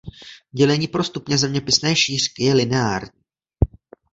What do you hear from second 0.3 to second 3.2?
Dělení pro stupně zeměpisné šířky je lineární.